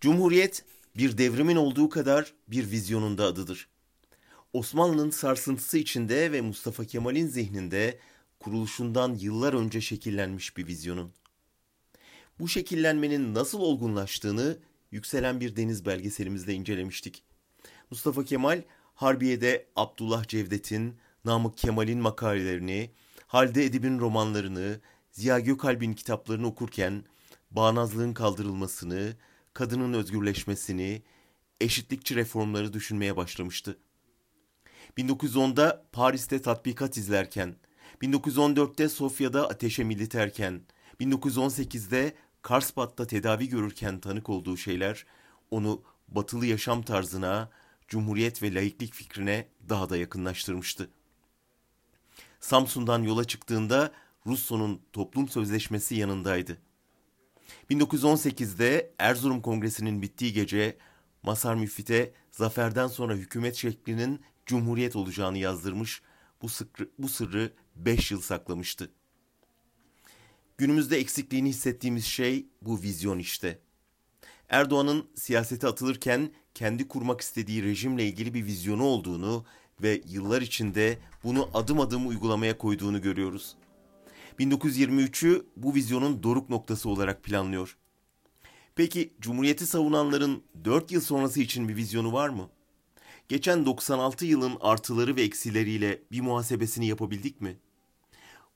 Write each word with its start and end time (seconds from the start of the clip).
Cumhuriyet 0.00 0.64
bir 0.96 1.18
devrimin 1.18 1.56
olduğu 1.56 1.88
kadar 1.88 2.32
bir 2.48 2.70
vizyonun 2.70 3.18
da 3.18 3.24
adıdır. 3.24 3.68
Osmanlı'nın 4.52 5.10
sarsıntısı 5.10 5.78
içinde 5.78 6.32
ve 6.32 6.40
Mustafa 6.40 6.84
Kemal'in 6.84 7.26
zihninde 7.26 7.98
kuruluşundan 8.40 9.14
yıllar 9.14 9.54
önce 9.54 9.80
şekillenmiş 9.80 10.56
bir 10.56 10.66
vizyonun. 10.66 11.12
Bu 12.38 12.48
şekillenmenin 12.48 13.34
nasıl 13.34 13.60
olgunlaştığını 13.60 14.58
Yükselen 14.90 15.40
Bir 15.40 15.56
Deniz 15.56 15.86
belgeselimizde 15.86 16.54
incelemiştik. 16.54 17.22
Mustafa 17.90 18.24
Kemal 18.24 18.62
Harbiye'de 18.94 19.66
Abdullah 19.76 20.28
Cevdet'in, 20.28 20.96
Namık 21.24 21.58
Kemal'in 21.58 21.98
makalelerini, 21.98 22.90
Halide 23.26 23.64
Edip'in 23.64 23.98
romanlarını, 23.98 24.80
Ziya 25.10 25.40
Gökalp'in 25.40 25.92
kitaplarını 25.92 26.46
okurken 26.46 27.04
bağnazlığın 27.50 28.14
kaldırılmasını, 28.14 29.16
kadının 29.56 29.92
özgürleşmesini, 29.92 31.02
eşitlikçi 31.60 32.16
reformları 32.16 32.72
düşünmeye 32.72 33.16
başlamıştı. 33.16 33.78
1910'da 34.98 35.84
Paris'te 35.92 36.42
tatbikat 36.42 36.96
izlerken, 36.96 37.56
1914'te 38.02 38.88
Sofya'da 38.88 39.48
ateşe 39.48 39.84
militerken, 39.84 40.60
1918'de 41.00 42.14
Karspat'ta 42.42 43.06
tedavi 43.06 43.48
görürken 43.48 44.00
tanık 44.00 44.28
olduğu 44.28 44.56
şeyler 44.56 45.06
onu 45.50 45.82
batılı 46.08 46.46
yaşam 46.46 46.82
tarzına, 46.82 47.50
cumhuriyet 47.88 48.42
ve 48.42 48.54
laiklik 48.54 48.94
fikrine 48.94 49.48
daha 49.68 49.90
da 49.90 49.96
yakınlaştırmıştı. 49.96 50.90
Samsun'dan 52.40 53.02
yola 53.02 53.24
çıktığında 53.24 53.92
Russo'nun 54.26 54.80
toplum 54.92 55.28
sözleşmesi 55.28 55.94
yanındaydı. 55.94 56.58
1918'de 57.70 58.94
Erzurum 58.98 59.42
Kongresi'nin 59.42 60.02
bittiği 60.02 60.32
gece 60.32 60.76
Masar 61.22 61.54
Müfit'e 61.54 62.12
zaferden 62.30 62.86
sonra 62.86 63.14
hükümet 63.14 63.54
şeklinin 63.54 64.20
cumhuriyet 64.46 64.96
olacağını 64.96 65.38
yazdırmış, 65.38 66.02
bu, 66.42 66.48
sıkrı, 66.48 66.88
bu 66.98 67.08
sırrı 67.08 67.52
5 67.76 68.10
yıl 68.10 68.20
saklamıştı. 68.20 68.90
Günümüzde 70.58 70.98
eksikliğini 70.98 71.48
hissettiğimiz 71.48 72.04
şey 72.04 72.46
bu 72.62 72.82
vizyon 72.82 73.18
işte. 73.18 73.58
Erdoğan'ın 74.48 75.06
siyasete 75.14 75.66
atılırken 75.66 76.30
kendi 76.54 76.88
kurmak 76.88 77.20
istediği 77.20 77.62
rejimle 77.62 78.06
ilgili 78.06 78.34
bir 78.34 78.44
vizyonu 78.44 78.84
olduğunu 78.84 79.44
ve 79.82 80.02
yıllar 80.08 80.42
içinde 80.42 80.98
bunu 81.24 81.50
adım 81.54 81.80
adım 81.80 82.08
uygulamaya 82.08 82.58
koyduğunu 82.58 83.02
görüyoruz. 83.02 83.56
1923'ü 84.38 85.46
bu 85.56 85.74
vizyonun 85.74 86.22
doruk 86.22 86.50
noktası 86.50 86.88
olarak 86.88 87.24
planlıyor. 87.24 87.76
Peki 88.74 89.14
Cumhuriyeti 89.20 89.66
savunanların 89.66 90.42
4 90.64 90.92
yıl 90.92 91.00
sonrası 91.00 91.40
için 91.40 91.68
bir 91.68 91.76
vizyonu 91.76 92.12
var 92.12 92.28
mı? 92.28 92.48
Geçen 93.28 93.66
96 93.66 94.26
yılın 94.26 94.56
artıları 94.60 95.16
ve 95.16 95.22
eksileriyle 95.22 96.02
bir 96.12 96.20
muhasebesini 96.20 96.86
yapabildik 96.86 97.40
mi? 97.40 97.56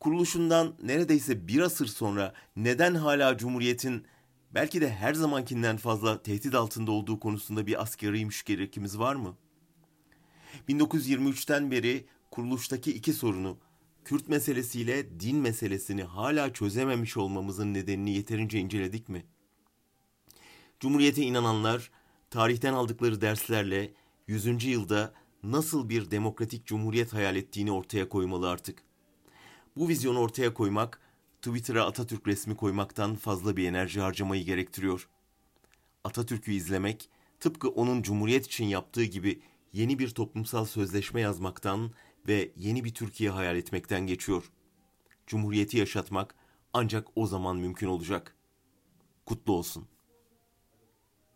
Kuruluşundan 0.00 0.74
neredeyse 0.82 1.48
bir 1.48 1.60
asır 1.60 1.86
sonra 1.86 2.34
neden 2.56 2.94
hala 2.94 3.36
Cumhuriyet'in 3.36 4.04
belki 4.54 4.80
de 4.80 4.90
her 4.90 5.14
zamankinden 5.14 5.76
fazla 5.76 6.22
tehdit 6.22 6.54
altında 6.54 6.90
olduğu 6.90 7.20
konusunda 7.20 7.66
bir 7.66 7.82
askeri 7.82 8.24
müşkerekimiz 8.24 8.98
var 8.98 9.14
mı? 9.14 9.36
1923'ten 10.68 11.70
beri 11.70 12.06
kuruluştaki 12.30 12.92
iki 12.92 13.12
sorunu 13.12 13.58
Kürt 14.08 14.28
meselesiyle 14.28 15.20
din 15.20 15.36
meselesini 15.36 16.02
hala 16.02 16.52
çözememiş 16.52 17.16
olmamızın 17.16 17.74
nedenini 17.74 18.10
yeterince 18.10 18.58
inceledik 18.58 19.08
mi? 19.08 19.26
Cumhuriyete 20.80 21.22
inananlar 21.22 21.90
tarihten 22.30 22.72
aldıkları 22.72 23.20
derslerle 23.20 23.92
100. 24.26 24.64
yılda 24.64 25.14
nasıl 25.42 25.88
bir 25.88 26.10
demokratik 26.10 26.66
cumhuriyet 26.66 27.12
hayal 27.12 27.36
ettiğini 27.36 27.72
ortaya 27.72 28.08
koymalı 28.08 28.50
artık. 28.50 28.82
Bu 29.76 29.88
vizyonu 29.88 30.18
ortaya 30.18 30.54
koymak, 30.54 31.00
Twitter'a 31.42 31.86
Atatürk 31.86 32.28
resmi 32.28 32.56
koymaktan 32.56 33.16
fazla 33.16 33.56
bir 33.56 33.68
enerji 33.68 34.00
harcamayı 34.00 34.44
gerektiriyor. 34.44 35.08
Atatürk'ü 36.04 36.52
izlemek, 36.52 37.08
tıpkı 37.40 37.68
onun 37.68 38.02
cumhuriyet 38.02 38.46
için 38.46 38.64
yaptığı 38.64 39.04
gibi 39.04 39.40
yeni 39.72 39.98
bir 39.98 40.10
toplumsal 40.10 40.64
sözleşme 40.64 41.20
yazmaktan 41.20 41.90
ve 42.28 42.52
yeni 42.56 42.84
bir 42.84 42.94
Türkiye 42.94 43.30
hayal 43.30 43.56
etmekten 43.56 44.06
geçiyor. 44.06 44.52
Cumhuriyeti 45.26 45.78
yaşatmak 45.78 46.34
ancak 46.72 47.08
o 47.16 47.26
zaman 47.26 47.56
mümkün 47.56 47.86
olacak. 47.86 48.36
Kutlu 49.26 49.52
olsun. 49.52 49.88